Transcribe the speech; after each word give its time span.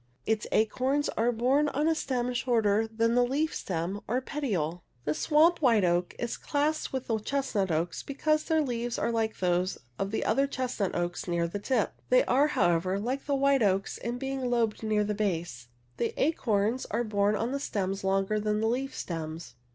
8). 0.25 0.31
Its 0.33 0.47
acorns 0.51 1.09
are 1.09 1.31
borne 1.31 1.69
on 1.69 1.87
a 1.87 1.93
stem 1.93 2.33
shorter 2.33 2.87
than 2.87 3.13
the 3.13 3.23
leaf 3.23 3.53
stem 3.53 4.01
or 4.07 4.19
petiole. 4.19 4.81
I!. 4.81 4.81
souTMERB 4.81 4.81
Live 4.81 4.81
The 5.05 5.13
swamp 5.13 5.61
white 5.61 5.83
oak 5.85 6.15
is 6.17 6.37
classed 6.37 6.91
with 6.91 7.05
the 7.05 7.19
chestnut 7.19 7.69
oaks 7.69 8.01
because 8.01 8.45
the 8.45 8.61
leaves 8.61 8.97
are 8.97 9.11
like 9.11 9.37
those 9.37 9.77
of 9.99 10.09
the 10.09 10.25
other 10.25 10.47
chestnut 10.47 10.95
oaks 10.95 11.27
near 11.27 11.47
the 11.47 11.59
tip; 11.59 12.01
they 12.09 12.25
are, 12.25 12.47
however, 12.47 12.99
like 12.99 13.27
the 13.27 13.35
white 13.35 13.61
oaks 13.61 13.99
in 13.99 14.13
65 14.15 14.19
being 14.19 14.49
lobed 14.49 14.81
near 14.81 15.03
the 15.03 15.13
base 15.13 15.67
(Fig. 15.99 16.15
9). 16.15 16.15
The 16.17 16.23
acorns 16.23 16.83
(Fig. 16.85 16.89
10, 16.93 16.97
a), 16.97 16.99
are 16.99 17.03
born 17.03 17.35
upon 17.35 17.59
stems 17.59 18.03
longer 18.03 18.39
than 18.39 18.59
the 18.59 18.67
leaf 18.67 18.95
stems. 18.95 19.53